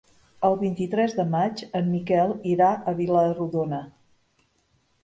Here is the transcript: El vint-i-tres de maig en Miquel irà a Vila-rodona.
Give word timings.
El 0.47 0.55
vint-i-tres 0.61 1.13
de 1.17 1.25
maig 1.35 1.61
en 1.81 1.91
Miquel 1.91 2.35
irà 2.55 2.71
a 2.73 2.95
Vila-rodona. 3.03 3.85